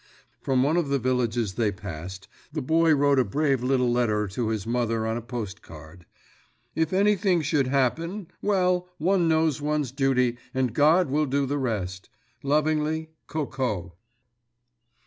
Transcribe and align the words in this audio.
From 0.41 0.63
one 0.63 0.77
of 0.77 0.87
the 0.89 0.97
villages 0.97 1.53
they 1.53 1.71
passed 1.71 2.27
the 2.51 2.61
boy 2.63 2.95
wrote 2.95 3.19
a 3.19 3.23
brave 3.23 3.61
little 3.61 3.91
letter 3.91 4.27
to 4.29 4.47
his 4.49 4.65
mother 4.65 5.05
on 5.05 5.15
a 5.15 5.21
post 5.21 5.61
card: 5.61 6.07
"If 6.73 6.91
anything 6.91 7.43
should 7.43 7.67
happen... 7.67 8.25
well, 8.41 8.89
one 8.97 9.27
knows 9.27 9.61
one's 9.61 9.91
duty, 9.91 10.39
and 10.55 10.73
God 10.73 11.11
will 11.11 11.27
do 11.27 11.45
the 11.45 11.59
rest. 11.59 12.09
Lovingly, 12.41 13.11
Coco." 13.27 13.93